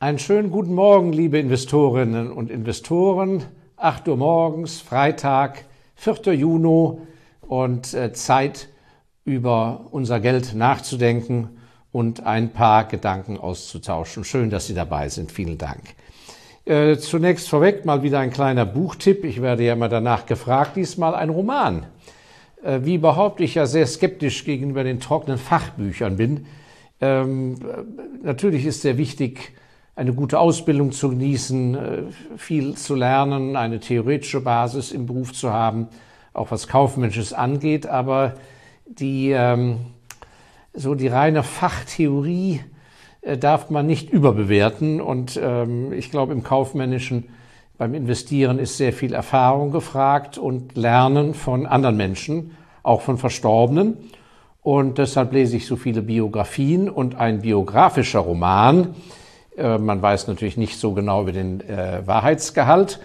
[0.00, 3.42] Einen schönen guten Morgen, liebe Investorinnen und Investoren.
[3.76, 5.64] 8 Uhr morgens, Freitag,
[5.96, 6.34] 4.
[6.34, 6.98] Juni
[7.40, 8.68] und äh, Zeit,
[9.24, 11.48] über unser Geld nachzudenken
[11.90, 14.22] und ein paar Gedanken auszutauschen.
[14.22, 15.32] Schön, dass Sie dabei sind.
[15.32, 15.82] Vielen Dank.
[16.64, 19.24] Äh, zunächst vorweg mal wieder ein kleiner Buchtipp.
[19.24, 21.86] Ich werde ja immer danach gefragt, diesmal ein Roman.
[22.62, 26.46] Äh, wie überhaupt ich ja sehr skeptisch gegenüber den trockenen Fachbüchern bin.
[27.00, 27.56] Ähm,
[28.22, 29.54] natürlich ist sehr wichtig,
[29.98, 32.02] eine gute Ausbildung zu genießen, äh,
[32.36, 35.88] viel zu lernen, eine theoretische Basis im Beruf zu haben,
[36.32, 37.88] auch was Kaufmännisches angeht.
[37.88, 38.34] Aber
[38.86, 39.78] die, ähm,
[40.72, 42.60] so die reine Fachtheorie
[43.22, 45.00] äh, darf man nicht überbewerten.
[45.00, 47.24] Und ähm, ich glaube, im Kaufmännischen
[47.76, 53.96] beim Investieren ist sehr viel Erfahrung gefragt und Lernen von anderen Menschen, auch von Verstorbenen.
[54.62, 58.94] Und deshalb lese ich so viele Biografien und ein biografischer Roman
[59.58, 63.00] äh, man weiß natürlich nicht so genau über den äh, Wahrheitsgehalt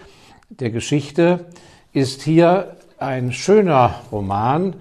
[0.49, 1.45] der Geschichte,
[1.91, 4.75] ist hier ein schöner Roman,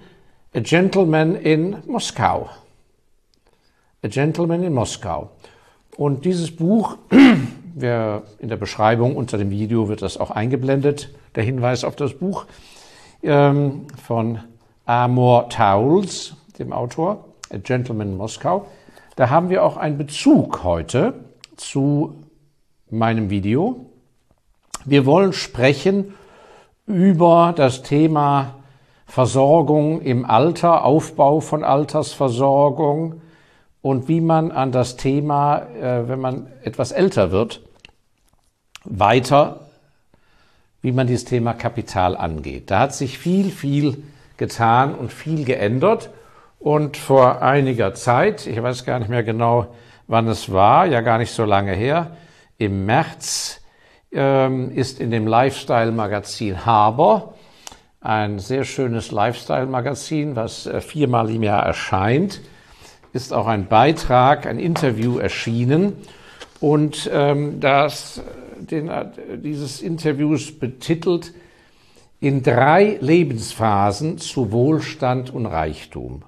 [0.55, 2.49] A Gentleman in Moskau.
[4.03, 5.31] A Gentleman in Moskau.
[5.97, 6.97] Und dieses Buch,
[7.75, 12.13] wer in der Beschreibung unter dem Video wird das auch eingeblendet, der Hinweis auf das
[12.13, 12.45] Buch
[13.23, 14.39] ähm, von
[14.85, 18.67] Amor Towles, dem Autor, A Gentleman in Moskau.
[19.15, 21.13] Da haben wir auch einen Bezug heute
[21.57, 22.15] zu
[22.89, 23.87] meinem Video.
[24.85, 26.13] Wir wollen sprechen
[26.85, 28.55] über das Thema
[29.05, 33.21] Versorgung im Alter, Aufbau von Altersversorgung
[33.81, 37.61] und wie man an das Thema, äh, wenn man etwas älter wird,
[38.85, 39.59] weiter,
[40.81, 42.71] wie man dieses Thema Kapital angeht.
[42.71, 44.03] Da hat sich viel, viel
[44.37, 46.09] getan und viel geändert.
[46.59, 49.67] Und vor einiger Zeit, ich weiß gar nicht mehr genau,
[50.07, 52.17] wann es war, ja gar nicht so lange her,
[52.57, 53.61] im März
[54.11, 57.33] ähm, ist in dem Lifestyle-Magazin Haber,
[58.01, 62.41] ein sehr schönes Lifestyle-Magazin, was äh, viermal im Jahr erscheint,
[63.13, 65.93] ist auch ein Beitrag, ein Interview erschienen.
[66.59, 68.21] Und ähm, das,
[68.57, 68.89] den,
[69.43, 71.33] dieses Interviews betitelt
[72.19, 76.23] in drei Lebensphasen zu Wohlstand und Reichtum.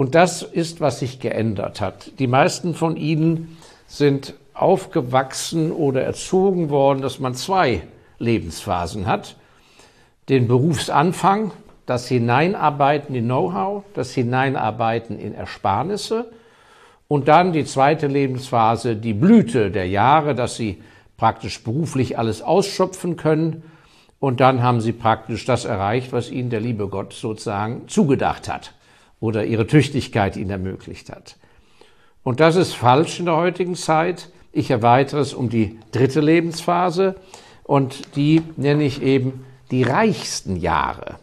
[0.00, 2.18] Und das ist, was sich geändert hat.
[2.20, 7.82] Die meisten von Ihnen sind aufgewachsen oder erzogen worden, dass man zwei
[8.18, 9.36] Lebensphasen hat.
[10.30, 11.50] Den Berufsanfang,
[11.84, 16.30] das Hineinarbeiten in Know-how, das Hineinarbeiten in Ersparnisse
[17.06, 20.82] und dann die zweite Lebensphase, die Blüte der Jahre, dass Sie
[21.18, 23.64] praktisch beruflich alles ausschöpfen können
[24.18, 28.72] und dann haben Sie praktisch das erreicht, was Ihnen der liebe Gott sozusagen zugedacht hat
[29.20, 31.36] oder ihre Tüchtigkeit ihnen ermöglicht hat.
[32.22, 34.30] Und das ist falsch in der heutigen Zeit.
[34.52, 37.14] Ich erweitere es um die dritte Lebensphase
[37.62, 41.16] und die nenne ich eben die reichsten Jahre.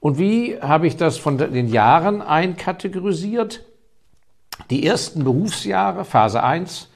[0.00, 3.64] Und wie habe ich das von den Jahren einkategorisiert?
[4.70, 6.88] Die ersten Berufsjahre, Phase 1,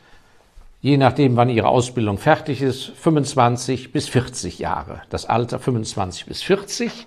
[0.80, 5.02] je nachdem, wann Ihre Ausbildung fertig ist, 25 bis 40 Jahre.
[5.10, 7.06] Das Alter 25 bis 40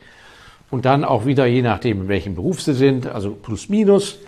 [0.71, 4.19] und dann auch wieder, je nachdem, in welchem Beruf Sie sind, also plus minus,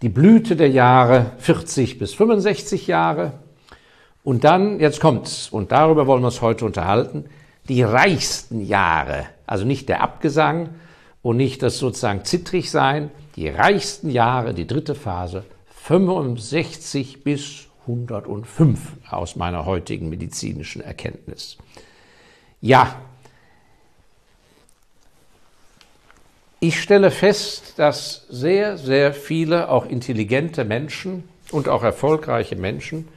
[0.00, 3.34] die Blüte der Jahre 40 bis 65 Jahre.
[4.24, 7.26] Und dann, jetzt kommt's, und darüber wollen wir uns heute unterhalten,
[7.68, 10.70] die reichsten Jahre, also nicht der Abgesang
[11.22, 15.44] und nicht das sozusagen zittrig sein, die reichsten Jahre, die dritte Phase,
[15.84, 18.78] 65 bis 105
[19.10, 21.58] aus meiner heutigen medizinischen Erkenntnis.
[22.60, 22.96] Ja,
[26.64, 33.08] Ich stelle fest, dass sehr, sehr viele auch intelligente Menschen und auch erfolgreiche Menschen,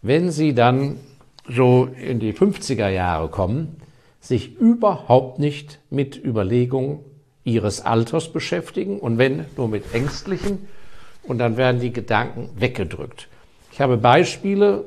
[0.00, 0.98] wenn sie dann
[1.46, 3.76] so in die 50er Jahre kommen,
[4.22, 7.00] sich überhaupt nicht mit Überlegungen
[7.44, 10.66] ihres Alters beschäftigen und wenn nur mit ängstlichen
[11.22, 13.28] und dann werden die Gedanken weggedrückt.
[13.72, 14.84] Ich habe Beispiele,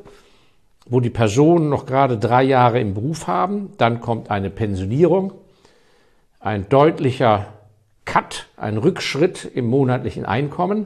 [0.88, 5.34] wo die Personen noch gerade drei Jahre im Beruf haben, dann kommt eine Pensionierung,
[6.40, 7.54] ein deutlicher
[8.06, 10.86] Cut, ein Rückschritt im monatlichen Einkommen.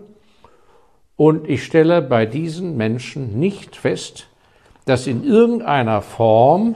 [1.16, 4.28] Und ich stelle bei diesen Menschen nicht fest,
[4.86, 6.76] dass in irgendeiner Form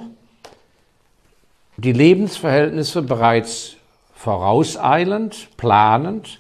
[1.78, 3.78] die Lebensverhältnisse bereits
[4.14, 6.40] vorauseilend, planend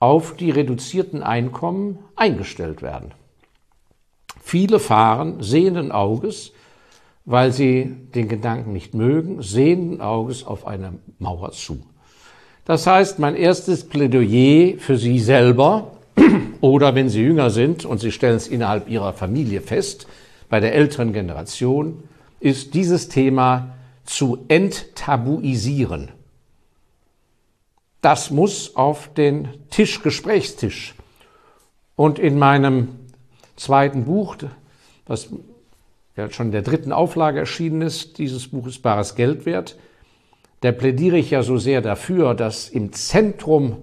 [0.00, 3.12] auf die reduzierten Einkommen eingestellt werden.
[4.42, 6.52] Viele fahren sehenden Auges,
[7.24, 11.80] weil sie den Gedanken nicht mögen, sehenden Auges auf eine Mauer zu.
[12.70, 15.90] Das heißt, mein erstes Plädoyer für Sie selber
[16.60, 20.06] oder wenn Sie jünger sind und Sie stellen es innerhalb Ihrer Familie fest,
[20.48, 22.04] bei der älteren Generation,
[22.38, 23.74] ist dieses Thema
[24.04, 26.10] zu enttabuisieren.
[28.02, 30.94] Das muss auf den Tisch, Gesprächstisch.
[31.96, 32.90] Und in meinem
[33.56, 34.36] zweiten Buch,
[36.16, 39.74] ja schon in der dritten Auflage erschienen ist, dieses Buch ist bares Geld wert,
[40.60, 43.78] da plädiere ich ja so sehr dafür, dass im Zentrum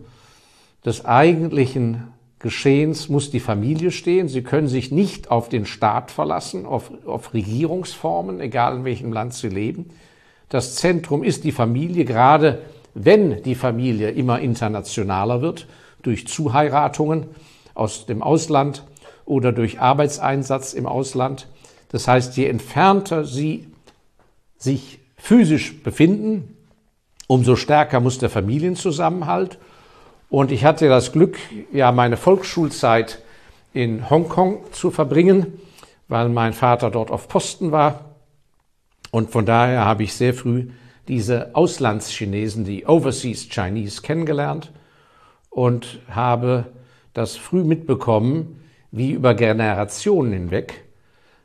[0.86, 4.28] des eigentlichen Geschehens muss die Familie stehen.
[4.28, 9.34] Sie können sich nicht auf den Staat verlassen, auf, auf Regierungsformen, egal in welchem Land
[9.34, 9.90] sie leben.
[10.50, 12.62] Das Zentrum ist die Familie, gerade
[12.94, 15.68] wenn die Familie immer internationaler wird,
[16.04, 17.26] durch Zuheiratungen
[17.74, 18.84] aus dem Ausland
[19.26, 21.48] oder durch Arbeitseinsatz im Ausland.
[21.90, 23.68] Das heißt, je entfernter sie
[24.58, 26.57] sich physisch befinden,
[27.28, 29.60] umso stärker muss der Familienzusammenhalt.
[30.30, 31.38] Und ich hatte das Glück,
[31.72, 33.22] ja, meine Volksschulzeit
[33.74, 35.60] in Hongkong zu verbringen,
[36.08, 38.16] weil mein Vater dort auf Posten war.
[39.12, 40.70] Und von daher habe ich sehr früh
[41.08, 44.72] diese Auslandschinesen, die Overseas Chinese, kennengelernt
[45.50, 46.66] und habe
[47.14, 50.86] das früh mitbekommen, wie über Generationen hinweg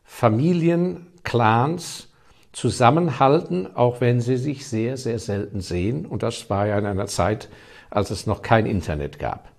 [0.05, 2.12] Familien, Clans
[2.53, 6.07] zusammenhalten, auch wenn sie sich sehr, sehr selten sehen.
[6.07, 7.49] Und das war ja in einer Zeit,
[7.91, 9.51] als es noch kein Internet gab.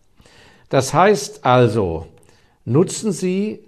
[0.69, 2.07] Das heißt also,
[2.65, 3.63] nutzen Sie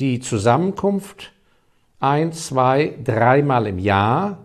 [0.00, 1.32] die Zusammenkunft
[2.00, 4.38] ein, zwei, dreimal im Jahr,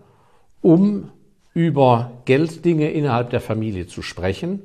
[0.61, 1.11] um
[1.53, 4.61] über Gelddinge innerhalb der Familie zu sprechen.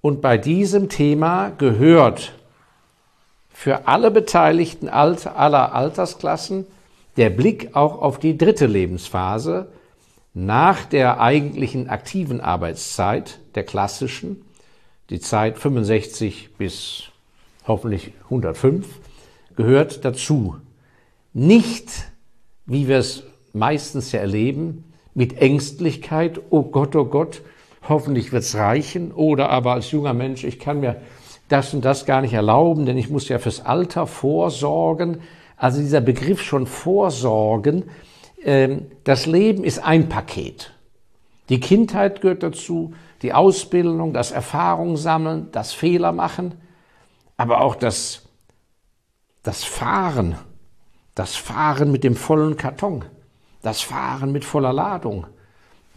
[0.00, 2.32] Und bei diesem Thema gehört
[3.50, 6.66] für alle Beteiligten aller Altersklassen
[7.20, 9.70] der Blick auch auf die dritte Lebensphase
[10.32, 14.40] nach der eigentlichen aktiven Arbeitszeit, der klassischen,
[15.10, 17.10] die Zeit 65 bis
[17.66, 18.86] hoffentlich 105,
[19.54, 20.56] gehört dazu.
[21.34, 21.90] Nicht,
[22.64, 27.42] wie wir es meistens ja erleben, mit Ängstlichkeit, oh Gott, oh Gott,
[27.86, 31.02] hoffentlich wird's reichen, oder aber als junger Mensch, ich kann mir
[31.50, 35.20] das und das gar nicht erlauben, denn ich muss ja fürs Alter vorsorgen.
[35.60, 37.90] Also dieser Begriff schon vorsorgen,
[38.42, 40.72] ähm, das Leben ist ein Paket.
[41.50, 46.54] Die Kindheit gehört dazu, die Ausbildung, das Erfahrung sammeln, das Fehler machen,
[47.36, 48.22] aber auch das,
[49.42, 50.38] das Fahren,
[51.14, 53.04] das Fahren mit dem vollen Karton,
[53.60, 55.26] das Fahren mit voller Ladung,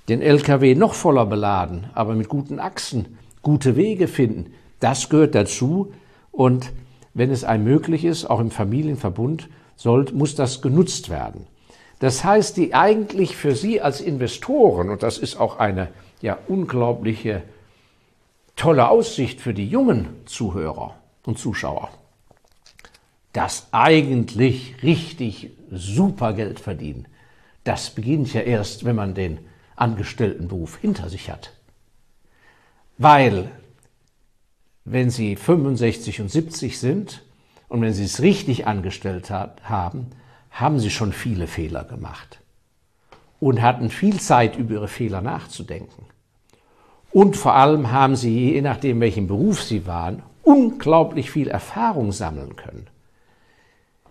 [0.09, 4.51] den LKW noch voller beladen, aber mit guten Achsen, gute Wege finden,
[4.81, 5.93] das gehört dazu
[6.33, 6.73] und
[7.13, 11.47] wenn es einem möglich ist, auch im Familienverbund, soll, muss das genutzt werden.
[11.99, 15.89] Das heißt, die eigentlich für Sie als Investoren, und das ist auch eine
[16.21, 17.43] ja unglaubliche
[18.55, 20.95] tolle Aussicht für die jungen Zuhörer
[21.25, 21.89] und Zuschauer,
[23.31, 27.07] das eigentlich richtig super Geld verdienen,
[27.63, 29.39] das beginnt ja erst, wenn man den
[29.75, 31.53] Angestelltenberuf hinter sich hat.
[32.97, 33.49] Weil
[34.85, 37.23] wenn Sie 65 und 70 sind
[37.69, 40.07] und wenn Sie es richtig angestellt hat, haben,
[40.51, 42.39] haben Sie schon viele Fehler gemacht
[43.39, 46.05] und hatten viel Zeit, über Ihre Fehler nachzudenken.
[47.11, 52.55] Und vor allem haben Sie, je nachdem, welchen Beruf Sie waren, unglaublich viel Erfahrung sammeln
[52.55, 52.87] können.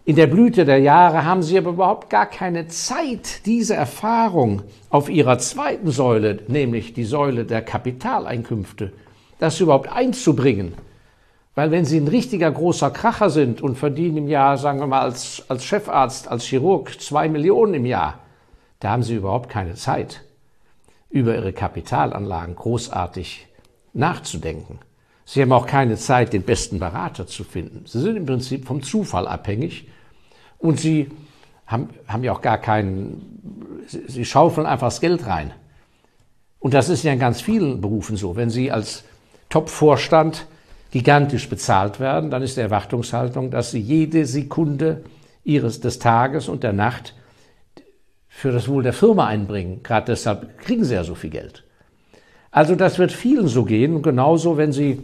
[0.04, 5.08] In der Blüte der Jahre haben Sie aber überhaupt gar keine Zeit, diese Erfahrung auf
[5.08, 8.92] Ihrer zweiten Säule, nämlich die Säule der Kapitaleinkünfte,
[9.38, 10.74] das überhaupt einzubringen.
[11.54, 15.02] Weil wenn Sie ein richtiger großer Kracher sind und verdienen im Jahr, sagen wir mal,
[15.02, 18.20] als, als Chefarzt, als Chirurg zwei Millionen im Jahr,
[18.80, 20.22] da haben Sie überhaupt keine Zeit,
[21.10, 23.46] über Ihre Kapitalanlagen großartig
[23.92, 24.78] nachzudenken.
[25.24, 27.84] Sie haben auch keine Zeit, den besten Berater zu finden.
[27.86, 29.88] Sie sind im Prinzip vom Zufall abhängig
[30.58, 31.10] und Sie
[31.66, 35.52] haben, haben ja auch gar keinen, Sie schaufeln einfach das Geld rein.
[36.58, 38.36] Und das ist ja in ganz vielen Berufen so.
[38.36, 39.04] Wenn Sie als
[39.52, 40.46] Top-Vorstand
[40.92, 45.04] gigantisch bezahlt werden, dann ist die Erwartungshaltung, dass sie jede Sekunde
[45.44, 47.14] ihres des Tages und der Nacht
[48.28, 49.82] für das Wohl der Firma einbringen.
[49.82, 51.64] Gerade deshalb kriegen sie ja so viel Geld.
[52.50, 54.00] Also das wird vielen so gehen.
[54.00, 55.02] genauso, wenn sie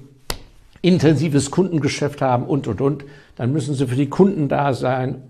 [0.81, 3.05] intensives Kundengeschäft haben und, und, und,
[3.37, 5.23] dann müssen sie für die Kunden da sein.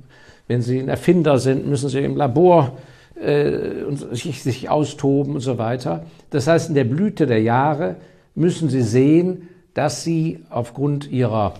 [0.46, 2.78] Wenn sie ein Erfinder sind, müssen sie im Labor
[3.20, 6.06] äh, sich, sich austoben und so weiter.
[6.30, 7.96] Das heißt, in der Blüte der Jahre
[8.38, 11.54] müssen Sie sehen, dass Sie aufgrund Ihrer,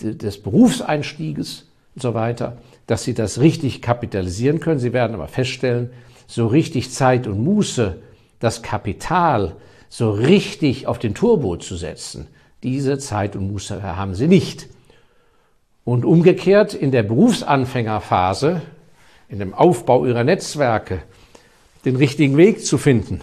[0.00, 4.80] des Berufseinstieges und so weiter, dass Sie das richtig kapitalisieren können.
[4.80, 5.90] Sie werden aber feststellen,
[6.26, 7.98] so richtig Zeit und Muße,
[8.40, 9.56] das Kapital
[9.88, 12.26] so richtig auf den Turbo zu setzen,
[12.62, 14.68] diese Zeit und Muße haben Sie nicht.
[15.84, 18.60] Und umgekehrt in der Berufsanfängerphase,
[19.28, 21.02] in dem Aufbau ihrer Netzwerke,
[21.84, 23.20] den richtigen Weg zu finden.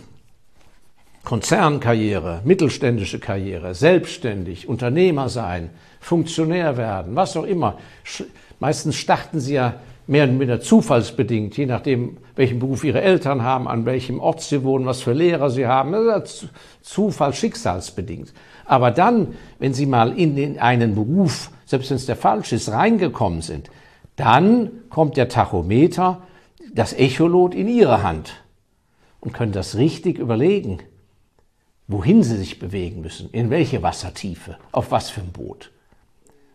[1.23, 5.69] Konzernkarriere, mittelständische Karriere, selbstständig, Unternehmer sein,
[6.01, 7.77] Funktionär werden, was auch immer.
[8.59, 9.75] Meistens starten sie ja
[10.05, 14.63] mehr oder weniger zufallsbedingt, je nachdem, welchen Beruf ihre Eltern haben, an welchem Ort sie
[14.63, 15.95] wohnen, was für Lehrer sie haben.
[16.81, 18.33] Zufall, schicksalsbedingt.
[18.65, 22.69] Aber dann, wenn sie mal in den, einen Beruf, selbst wenn es der falsche ist,
[22.69, 23.69] reingekommen sind,
[24.17, 26.21] dann kommt der Tachometer,
[26.73, 28.43] das Echolot in ihre Hand
[29.21, 30.79] und können das richtig überlegen,
[31.93, 35.71] wohin sie sich bewegen müssen, in welche Wassertiefe, auf was für ein Boot.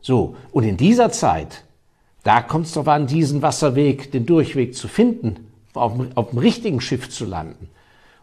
[0.01, 1.65] So, und in dieser Zeit,
[2.25, 6.81] da kommt es darauf an, diesen Wasserweg, den Durchweg zu finden, auf, auf dem richtigen
[6.81, 7.69] Schiff zu landen.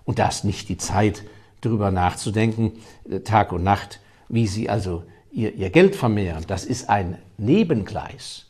[0.04, 1.24] Und da ist nicht die Zeit,
[1.62, 2.74] darüber nachzudenken,
[3.10, 6.44] äh, Tag und Nacht, wie sie also ihr, ihr Geld vermehren.
[6.48, 8.46] Das ist ein Nebengleis.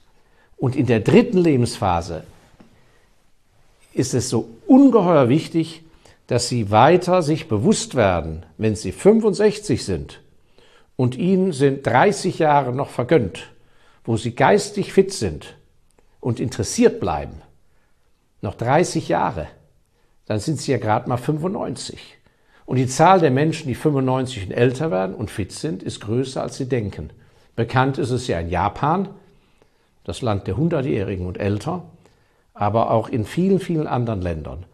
[0.57, 2.23] Und in der dritten Lebensphase
[3.93, 5.84] ist es so ungeheuer wichtig,
[6.27, 10.21] dass sie weiter sich bewusst werden, wenn sie 65 sind
[10.95, 13.51] und ihnen sind 30 Jahre noch vergönnt,
[14.03, 15.55] wo sie geistig fit sind
[16.19, 17.41] und interessiert bleiben,
[18.41, 19.47] noch 30 Jahre,
[20.25, 22.17] dann sind sie ja gerade mal 95.
[22.65, 26.41] Und die Zahl der Menschen, die 95 und älter werden und fit sind, ist größer,
[26.41, 27.11] als sie denken.
[27.55, 29.09] Bekannt ist es ja in Japan,
[30.03, 31.83] das Land der Hundertjährigen und älter,
[32.53, 34.65] aber auch in vielen, vielen anderen Ländern.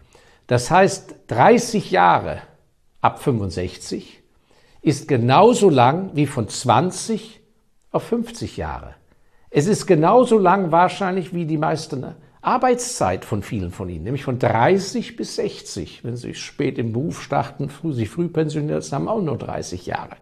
[0.52, 2.42] Das heißt, 30 Jahre
[3.00, 4.22] ab 65
[4.82, 7.40] ist genauso lang wie von 20
[7.94, 8.96] auf 50 Jahre.
[9.50, 14.40] Es ist genauso lang wahrscheinlich wie die meiste Arbeitszeit von vielen von ihnen, nämlich von
[14.40, 16.04] 30 bis 60.
[16.04, 20.18] Wenn sie spät im Beruf starten, früh, sich früh pensioniert, haben auch nur 30 Jahre.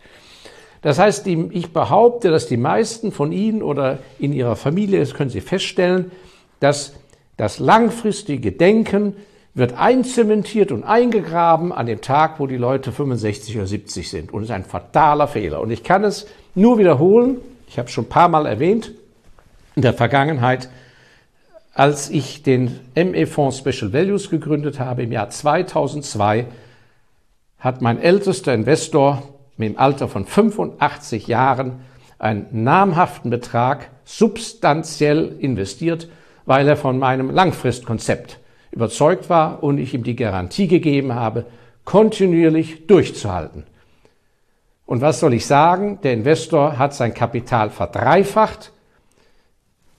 [0.84, 5.32] Das heißt, ich behaupte, dass die meisten von Ihnen oder in Ihrer Familie, das können
[5.32, 6.12] Sie feststellen,
[6.60, 6.94] dass
[7.36, 9.16] das langfristige Denken
[9.54, 14.34] wird einzementiert und eingegraben an dem Tag, wo die Leute 65 oder 70 sind.
[14.34, 15.62] Und es ist ein fataler Fehler.
[15.62, 17.38] Und ich kann es nur wiederholen,
[17.68, 18.92] ich habe es schon ein paar Mal erwähnt,
[19.76, 20.70] in der Vergangenheit,
[21.74, 26.46] als ich den ME-Fonds Special Values gegründet habe im Jahr 2002,
[27.60, 29.24] hat mein ältester Investor
[29.58, 31.82] mit dem Alter von 85 Jahren
[32.18, 36.10] einen namhaften Betrag substanziell investiert,
[36.46, 38.40] weil er von meinem Langfristkonzept
[38.72, 41.46] überzeugt war und ich ihm die Garantie gegeben habe,
[41.86, 43.64] kontinuierlich durchzuhalten.
[44.86, 46.00] Und was soll ich sagen?
[46.02, 48.72] Der Investor hat sein Kapital verdreifacht,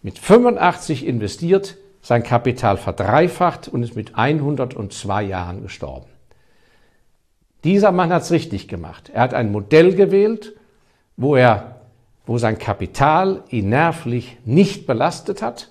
[0.03, 6.07] mit 85 investiert, sein Kapital verdreifacht und ist mit 102 Jahren gestorben.
[7.65, 9.11] Dieser Mann hat es richtig gemacht.
[9.13, 10.55] Er hat ein Modell gewählt,
[11.17, 11.83] wo er,
[12.25, 15.71] wo sein Kapital ihn nervlich nicht belastet hat.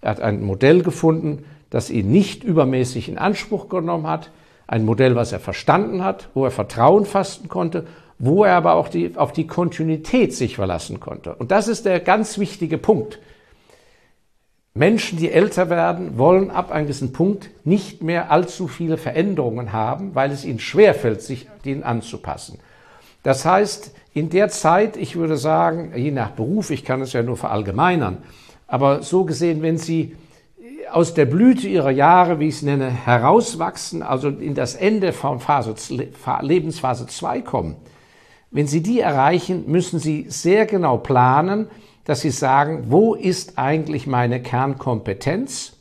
[0.00, 4.30] Er hat ein Modell gefunden, das ihn nicht übermäßig in Anspruch genommen hat.
[4.66, 7.86] Ein Modell, was er verstanden hat, wo er Vertrauen fassen konnte,
[8.18, 11.34] wo er aber auch die, auf die Kontinuität sich verlassen konnte.
[11.34, 13.18] Und das ist der ganz wichtige Punkt.
[14.74, 20.14] Menschen, die älter werden, wollen ab einem gewissen Punkt nicht mehr allzu viele Veränderungen haben,
[20.14, 22.58] weil es ihnen schwerfällt, sich denen anzupassen.
[23.22, 27.22] Das heißt, in der Zeit, ich würde sagen, je nach Beruf, ich kann es ja
[27.22, 28.18] nur verallgemeinern,
[28.66, 30.16] aber so gesehen, wenn Sie
[30.92, 35.40] aus der Blüte ihrer Jahre, wie ich es nenne, herauswachsen, also in das Ende von
[35.40, 35.74] Phase,
[36.40, 37.76] Lebensphase 2 kommen,
[38.50, 41.68] wenn Sie die erreichen, müssen Sie sehr genau planen,
[42.08, 45.74] dass sie sagen, wo ist eigentlich meine Kernkompetenz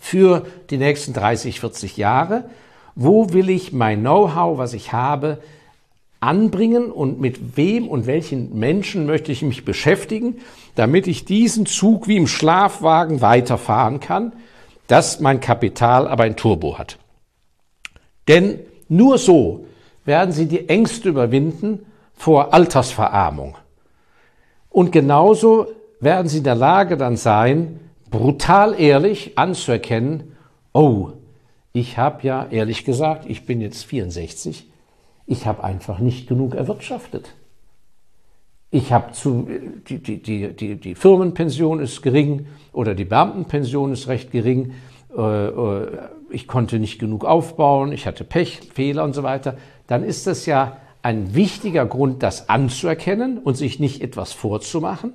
[0.00, 2.48] für die nächsten 30, 40 Jahre?
[2.94, 5.42] Wo will ich mein Know-how, was ich habe,
[6.26, 10.38] anbringen und mit wem und welchen Menschen möchte ich mich beschäftigen,
[10.74, 14.32] damit ich diesen Zug wie im Schlafwagen weiterfahren kann,
[14.86, 16.98] dass mein Kapital aber ein Turbo hat.
[18.28, 19.66] Denn nur so
[20.04, 23.56] werden Sie die Ängste überwinden vor Altersverarmung.
[24.70, 25.68] Und genauso
[26.00, 30.36] werden sie in der Lage dann sein, brutal ehrlich anzuerkennen,
[30.72, 31.10] oh,
[31.72, 34.68] ich habe ja ehrlich gesagt, ich bin jetzt 64,
[35.26, 37.34] ich habe einfach nicht genug erwirtschaftet.
[38.70, 39.48] Ich habe zu,
[39.88, 40.20] die, die,
[40.52, 44.72] die, die, Firmenpension ist gering oder die Beamtenpension ist recht gering.
[45.16, 45.98] Äh, äh,
[46.30, 49.56] ich konnte nicht genug aufbauen, ich hatte Pech, Fehler und so weiter.
[49.86, 55.12] Dann ist das ja ein wichtiger Grund, das anzuerkennen und sich nicht etwas vorzumachen,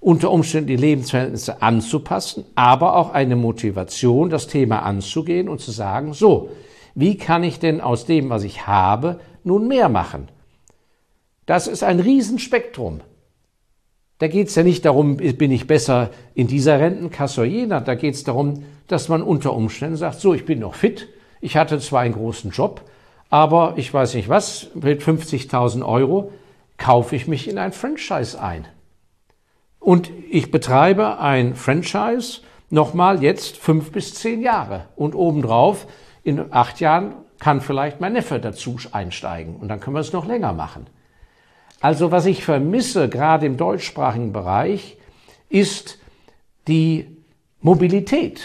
[0.00, 6.14] unter Umständen die Lebensverhältnisse anzupassen, aber auch eine Motivation, das Thema anzugehen und zu sagen,
[6.14, 6.48] so,
[6.94, 10.28] wie kann ich denn aus dem, was ich habe, nun mehr machen?
[11.46, 13.00] Das ist ein Riesenspektrum.
[14.18, 17.80] Da geht es ja nicht darum, bin ich besser in dieser Rentenkasse oder jener.
[17.80, 21.08] Da geht es darum, dass man unter Umständen sagt, so, ich bin noch fit,
[21.40, 22.82] ich hatte zwar einen großen Job,
[23.28, 26.32] aber ich weiß nicht was, mit 50.000 Euro
[26.78, 28.66] kaufe ich mich in ein Franchise ein.
[29.78, 34.86] Und ich betreibe ein Franchise nochmal jetzt fünf bis zehn Jahre.
[34.96, 35.86] Und obendrauf,
[36.22, 37.14] in acht Jahren
[37.46, 39.54] kann vielleicht mein Neffe dazu einsteigen.
[39.54, 40.88] Und dann können wir es noch länger machen.
[41.80, 44.96] Also was ich vermisse, gerade im deutschsprachigen Bereich,
[45.48, 46.00] ist
[46.66, 47.06] die
[47.60, 48.40] Mobilität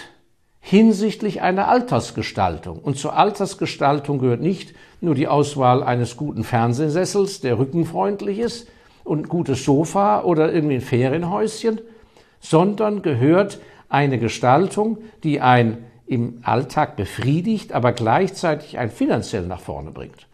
[0.59, 2.77] hinsichtlich einer Altersgestaltung.
[2.77, 8.67] Und zur Altersgestaltung gehört nicht nur die Auswahl eines guten Fernsehsessels, der rückenfreundlich ist,
[9.03, 11.81] und ein gutes Sofa oder irgendwie ein Ferienhäuschen,
[12.39, 15.79] sondern gehört eine Gestaltung, die ein
[16.11, 20.27] im Alltag befriedigt, aber gleichzeitig ein finanziell nach vorne bringt.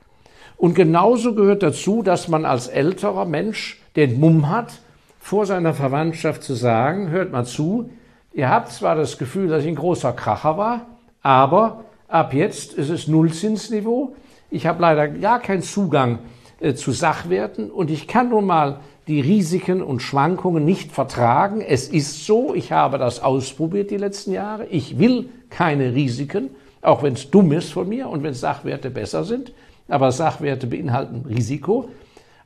[0.57, 4.79] Und genauso gehört dazu, dass man als älterer Mensch den Mumm hat,
[5.19, 7.91] vor seiner Verwandtschaft zu sagen, hört mal zu,
[8.33, 10.87] ihr habt zwar das Gefühl, dass ich ein großer Kracher war,
[11.21, 14.15] aber ab jetzt ist es Nullzinsniveau.
[14.49, 16.19] Ich habe leider gar keinen Zugang
[16.59, 21.61] äh, zu Sachwerten und ich kann nun mal die Risiken und Schwankungen nicht vertragen.
[21.61, 24.65] Es ist so, ich habe das ausprobiert die letzten Jahre.
[24.67, 26.49] Ich will keine Risiken,
[26.81, 29.53] auch wenn es dumm ist von mir und wenn Sachwerte besser sind
[29.87, 31.89] aber Sachwerte beinhalten Risiko.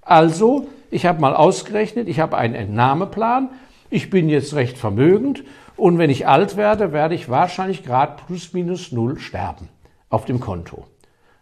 [0.01, 3.49] Also, ich habe mal ausgerechnet, ich habe einen Entnahmeplan,
[3.89, 5.43] ich bin jetzt recht vermögend
[5.77, 9.67] und wenn ich alt werde, werde ich wahrscheinlich gerade plus minus null sterben
[10.09, 10.85] auf dem Konto.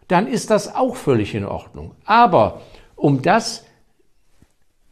[0.08, 1.92] Dann ist das auch völlig in Ordnung.
[2.04, 2.60] Aber
[2.96, 3.64] um das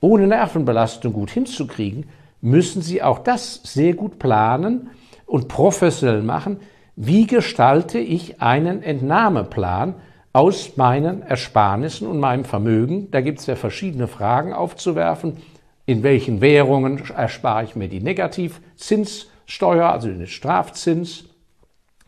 [0.00, 2.06] ohne Nervenbelastung gut hinzukriegen,
[2.40, 4.90] müssen Sie auch das sehr gut planen
[5.26, 6.60] und professionell machen.
[6.96, 9.94] Wie gestalte ich einen Entnahmeplan,
[10.32, 13.10] aus meinen Ersparnissen und meinem Vermögen.
[13.10, 15.38] Da gibt es ja verschiedene Fragen aufzuwerfen.
[15.86, 21.24] In welchen Währungen erspare ich mir die Negativzinssteuer, also den Strafzins?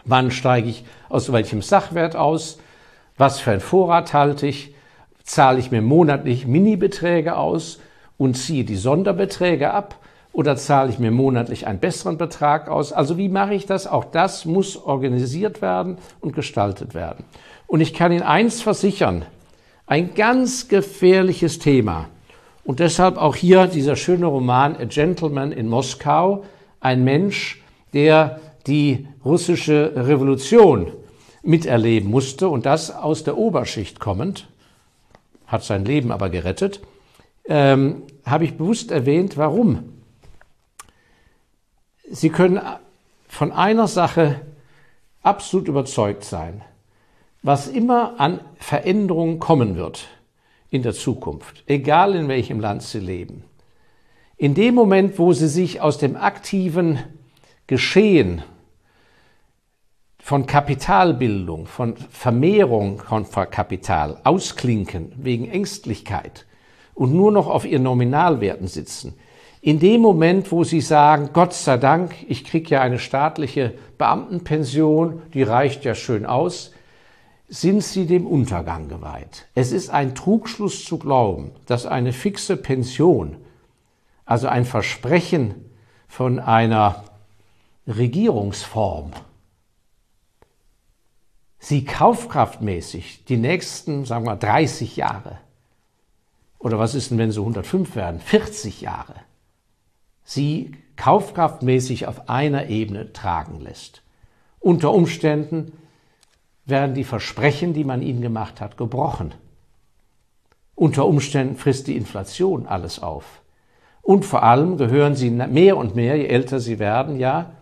[0.04, 2.58] Wann steige ich aus welchem Sachwert aus?
[3.16, 4.74] Was für ein Vorrat halte ich?
[5.30, 7.78] Zahle ich mir monatlich Minibeträge aus
[8.18, 9.94] und ziehe die Sonderbeträge ab?
[10.32, 12.92] Oder zahle ich mir monatlich einen besseren Betrag aus?
[12.92, 13.86] Also wie mache ich das?
[13.86, 17.24] Auch das muss organisiert werden und gestaltet werden.
[17.68, 19.24] Und ich kann Ihnen eins versichern,
[19.86, 22.08] ein ganz gefährliches Thema.
[22.64, 26.42] Und deshalb auch hier dieser schöne Roman A Gentleman in Moskau,
[26.80, 27.62] ein Mensch,
[27.92, 30.90] der die russische Revolution
[31.44, 34.48] miterleben musste und das aus der Oberschicht kommend,
[35.50, 36.80] hat sein Leben aber gerettet,
[37.46, 39.92] ähm, habe ich bewusst erwähnt, warum.
[42.10, 42.60] Sie können
[43.28, 44.40] von einer Sache
[45.22, 46.62] absolut überzeugt sein
[47.42, 50.08] was immer an Veränderungen kommen wird
[50.70, 53.44] in der Zukunft, egal in welchem Land Sie leben,
[54.36, 56.98] in dem Moment, wo Sie sich aus dem aktiven
[57.66, 58.42] Geschehen
[60.22, 66.46] von Kapitalbildung, von Vermehrung von Kapital ausklinken wegen Ängstlichkeit
[66.94, 69.14] und nur noch auf ihren Nominalwerten sitzen,
[69.62, 75.20] in dem Moment, wo Sie sagen, Gott sei Dank, ich kriege ja eine staatliche Beamtenpension,
[75.34, 76.72] die reicht ja schön aus,
[77.50, 79.48] sind sie dem Untergang geweiht.
[79.54, 83.36] Es ist ein Trugschluss zu glauben, dass eine fixe Pension,
[84.24, 85.54] also ein Versprechen
[86.08, 87.04] von einer
[87.86, 89.10] Regierungsform,
[91.70, 95.38] sie kaufkraftmäßig die nächsten, sagen wir, 30 Jahre,
[96.58, 99.14] oder was ist denn, wenn sie 105 werden, 40 Jahre,
[100.24, 104.02] sie kaufkraftmäßig auf einer Ebene tragen lässt.
[104.58, 105.72] Unter Umständen
[106.66, 109.32] werden die Versprechen, die man ihnen gemacht hat, gebrochen.
[110.74, 113.42] Unter Umständen frisst die Inflation alles auf.
[114.02, 117.52] Und vor allem gehören sie mehr und mehr, je älter sie werden, ja,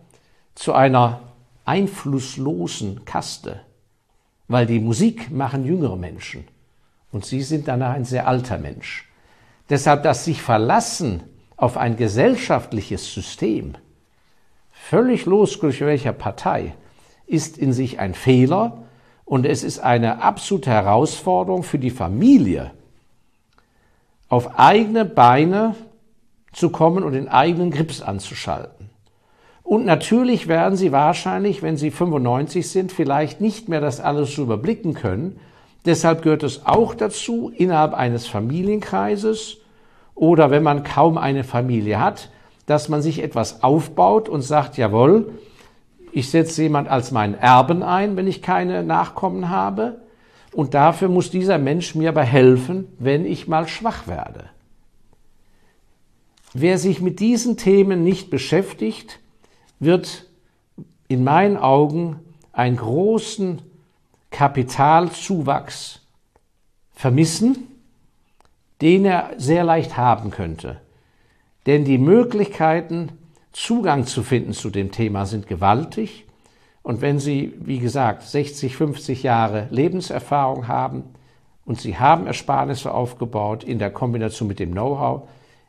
[0.55, 1.21] zu einer
[1.67, 3.61] einflusslosen Kaste,
[4.49, 6.45] weil die Musik machen jüngere Menschen
[7.13, 9.09] und sie sind danach ein sehr alter Mensch.
[9.69, 11.23] Deshalb das sich verlassen
[11.57, 13.75] auf ein gesellschaftliches System,
[14.73, 16.75] völlig losgelöst welcher Partei,
[17.27, 18.85] ist in sich ein Fehler
[19.27, 22.71] und es ist eine absolute Herausforderung für die Familie,
[24.31, 25.75] auf eigene Beine
[26.53, 28.78] zu kommen und den eigenen Grips anzuschalten.
[29.69, 34.95] Und natürlich werden Sie wahrscheinlich, wenn Sie 95 sind, vielleicht nicht mehr das alles überblicken
[34.95, 35.39] können.
[35.85, 39.59] Deshalb gehört es auch dazu, innerhalb eines Familienkreises
[40.15, 42.31] oder wenn man kaum eine Familie hat,
[42.65, 45.35] dass man sich etwas aufbaut und sagt, jawohl,
[46.13, 50.01] ich setze jemand als meinen Erben ein, wenn ich keine Nachkommen habe.
[50.55, 54.45] Und dafür muss dieser Mensch mir aber helfen, wenn ich mal schwach werde.
[56.55, 59.21] wer sich mit diesen Themen nicht beschäftigt,
[59.81, 60.27] wird
[61.09, 62.21] in meinen Augen
[62.53, 63.63] einen großen
[64.31, 66.01] Kapitalzuwachs
[66.93, 67.69] vermissen,
[68.81, 70.81] den er sehr leicht haben könnte.
[71.67, 73.11] Denn die Möglichkeiten,
[73.53, 76.27] Zugang zu finden zu dem Thema sind gewaltig.
[76.83, 81.05] Und wenn Sie, wie gesagt, 60, 50 Jahre Lebenserfahrung haben
[81.65, 85.29] und Sie haben Ersparnisse aufgebaut in der Kombination mit dem Know-how,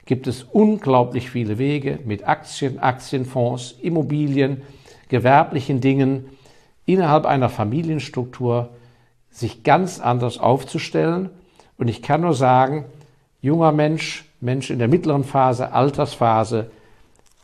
[0.10, 4.64] gibt es unglaublich viele Wege mit Aktien, Aktienfonds, Immobilien,
[5.08, 6.26] gewerblichen Dingen
[6.88, 8.70] innerhalb einer Familienstruktur
[9.30, 11.30] sich ganz anders aufzustellen.
[11.78, 12.86] Und ich kann nur sagen,
[13.40, 16.72] junger Mensch, Mensch in der mittleren Phase, Altersphase,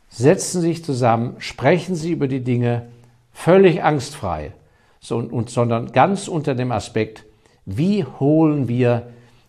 [0.09, 2.87] setzen sich zusammen, sprechen Sie über die Dinge
[3.31, 4.53] völlig angstfrei,
[4.99, 7.25] sondern ganz unter dem Aspekt,
[7.67, 9.03] wie holen wir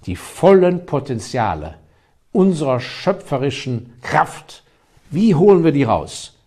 [0.04, 1.76] die vollen Potenziale
[2.36, 4.62] unserer schöpferischen Kraft,
[5.10, 6.38] wie holen wir die raus?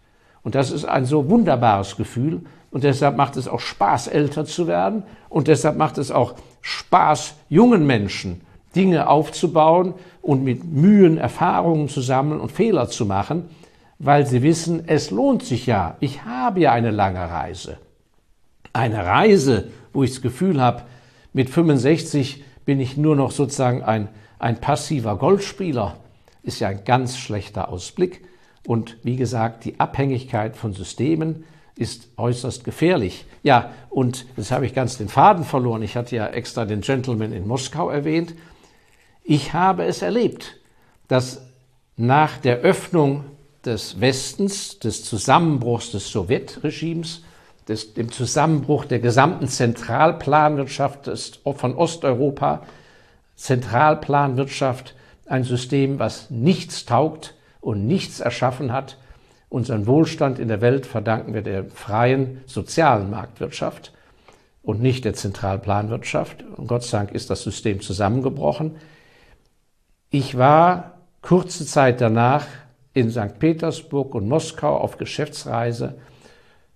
[0.43, 4.67] Und das ist ein so wunderbares Gefühl und deshalb macht es auch Spaß, älter zu
[4.67, 8.41] werden und deshalb macht es auch Spaß, jungen Menschen
[8.75, 13.49] Dinge aufzubauen und mit Mühen Erfahrungen zu sammeln und Fehler zu machen,
[13.97, 15.97] weil sie wissen, es lohnt sich ja.
[16.02, 17.78] Ich habe ja eine lange Reise.
[18.73, 20.84] Eine Reise, wo ich das Gefühl habe,
[21.34, 25.97] mit 65 bin ich nur noch sozusagen ein, ein passiver Golfspieler,
[26.41, 28.25] ist ja ein ganz schlechter Ausblick.
[28.65, 31.43] Und wie gesagt, die Abhängigkeit von Systemen
[31.75, 33.25] ist äußerst gefährlich.
[33.43, 35.82] Ja, und jetzt habe ich ganz den Faden verloren.
[35.82, 38.34] Ich hatte ja extra den Gentleman in Moskau erwähnt.
[39.23, 40.58] Ich habe es erlebt,
[41.08, 41.41] dass
[41.95, 43.25] nach der Öffnung
[43.65, 47.23] des Westens, des Zusammenbruchs des Sowjetregimes,
[47.67, 52.63] des, dem Zusammenbruch der gesamten Zentralplanwirtschaft des, von Osteuropa,
[53.39, 58.97] Zentralplanwirtschaft, ein System, was nichts taugt und nichts erschaffen hat.
[59.47, 63.93] Unseren Wohlstand in der Welt verdanken wir der freien sozialen Marktwirtschaft
[64.62, 66.43] und nicht der Zentralplanwirtschaft.
[66.58, 68.75] Und Gott sei Dank ist das System zusammengebrochen.
[70.10, 72.45] Ich war kurze Zeit danach
[72.93, 73.39] in St.
[73.39, 75.95] Petersburg und Moskau auf Geschäftsreise.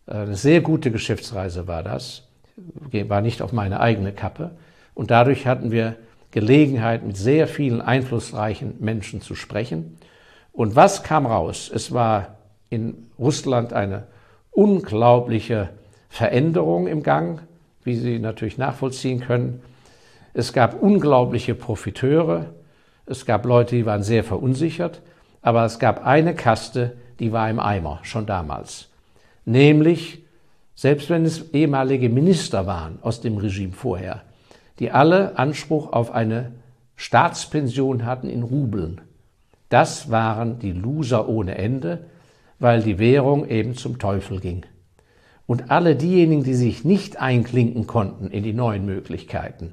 [0.08, 2.24] Eine sehr gute Geschäftsreise war das,
[2.56, 4.52] war nicht auf meine eigene Kappe.
[4.94, 5.98] Und dadurch hatten wir
[6.34, 9.98] Gelegenheit, mit sehr vielen einflussreichen Menschen zu sprechen.
[10.52, 11.72] Und was kam raus?
[11.74, 12.38] Es war
[12.72, 14.08] in Russland eine
[14.50, 15.70] unglaubliche
[16.10, 17.42] Veränderung im Gang,
[17.84, 19.62] wie Sie natürlich nachvollziehen können.
[20.34, 22.48] Es gab unglaubliche Profiteure,
[23.06, 25.02] es gab Leute, die waren sehr verunsichert,
[25.44, 28.90] aber es gab eine Kaste, die war im Eimer, schon damals.
[29.46, 30.24] Nämlich,
[30.74, 34.24] selbst wenn es ehemalige Minister waren aus dem Regime vorher,
[34.80, 36.52] die alle Anspruch auf eine
[36.96, 39.02] Staatspension hatten in Rubeln.
[39.70, 42.06] Das waren die Loser ohne Ende,
[42.60, 44.66] weil die Währung eben zum Teufel ging.
[45.46, 49.72] Und alle diejenigen, die sich nicht einklinken konnten in die neuen Möglichkeiten,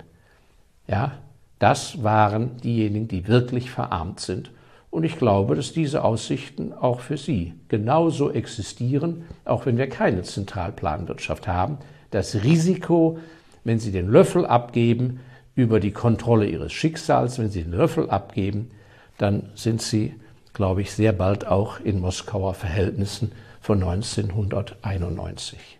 [0.88, 1.12] ja,
[1.60, 4.50] das waren diejenigen, die wirklich verarmt sind.
[4.90, 10.22] Und ich glaube, dass diese Aussichten auch für Sie genauso existieren, auch wenn wir keine
[10.22, 11.78] Zentralplanwirtschaft haben.
[12.10, 13.18] Das Risiko,
[13.64, 15.20] wenn Sie den Löffel abgeben
[15.54, 18.70] über die Kontrolle Ihres Schicksals, wenn Sie den Löffel abgeben,
[19.18, 20.14] dann sind Sie,
[20.52, 25.78] glaube ich, sehr bald auch in Moskauer Verhältnissen von 1991.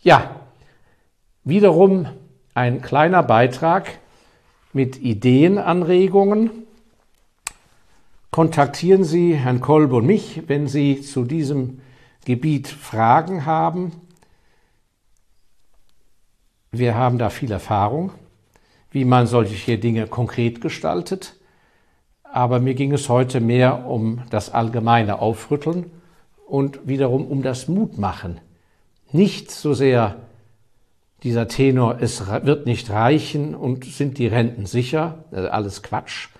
[0.00, 0.40] Ja,
[1.44, 2.08] wiederum
[2.54, 3.98] ein kleiner Beitrag
[4.72, 6.50] mit Ideenanregungen.
[8.30, 11.80] Kontaktieren Sie Herrn Kolb und mich, wenn Sie zu diesem
[12.24, 13.92] Gebiet Fragen haben.
[16.74, 18.12] Wir haben da viel Erfahrung,
[18.90, 21.36] wie man solche Dinge konkret gestaltet.
[22.22, 25.90] Aber mir ging es heute mehr um das allgemeine Aufrütteln
[26.46, 28.40] und wiederum um das Mutmachen.
[29.12, 30.16] Nicht so sehr
[31.22, 36.30] dieser Tenor, es wird nicht reichen und sind die Renten sicher, alles Quatsch,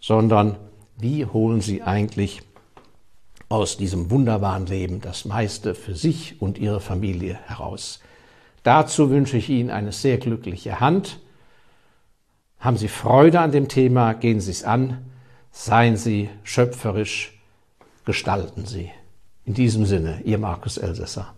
[0.00, 0.56] sondern
[0.96, 2.40] wie holen Sie eigentlich
[3.50, 8.00] aus diesem wunderbaren Leben das meiste für sich und Ihre Familie heraus.
[8.62, 11.18] Dazu wünsche ich Ihnen eine sehr glückliche Hand.
[12.58, 14.98] Haben Sie Freude an dem Thema, gehen Sie es an,
[15.50, 17.40] seien Sie schöpferisch,
[18.04, 18.90] gestalten Sie.
[19.44, 21.34] In diesem Sinne, Ihr Markus Elsässer.